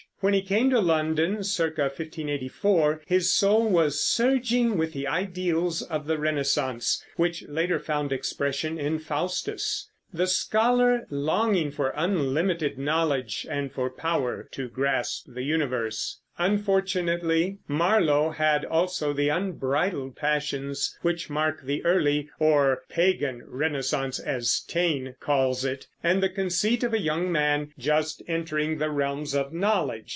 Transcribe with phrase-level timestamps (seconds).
[0.23, 1.63] When he came to London (c.
[1.63, 8.77] 1584), his soul was surging with the ideals of the Renaissance, which later found expression
[8.77, 16.19] in Faustus, the scholar longing for unlimited knowledge and for power to grasp the universe.
[16.37, 24.59] Unfortunately, Marlowe had also the unbridled passions which mark the early, or Pagan Renaissance, as
[24.67, 29.51] Taine calls it, and the conceit of a young man just entering the realms of
[29.51, 30.09] knowledge.